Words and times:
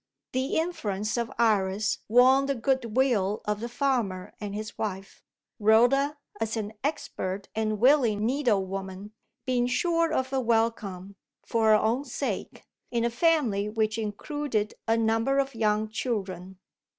The 0.31 0.55
influence 0.57 1.15
of 1.15 1.31
Iris 1.37 1.99
won 2.09 2.47
the 2.47 2.55
goodwill 2.55 3.41
of 3.45 3.59
the 3.59 3.69
farmer 3.69 4.33
and 4.41 4.55
his 4.55 4.75
wife; 4.75 5.21
Rhoda, 5.59 6.17
as 6.39 6.57
an 6.57 6.73
expert 6.83 7.49
and 7.53 7.79
willing 7.79 8.25
needlewoman, 8.25 9.11
being 9.45 9.67
sure 9.67 10.11
of 10.11 10.33
a 10.33 10.39
welcome, 10.41 11.17
for 11.45 11.65
her 11.69 11.75
own 11.75 12.03
sake, 12.05 12.63
in 12.89 13.05
a 13.05 13.11
family 13.11 13.69
which 13.69 13.99
included 13.99 14.73
a 14.87 14.97
number 14.97 15.37
of 15.37 15.53
young 15.53 15.87
children. 15.87 16.57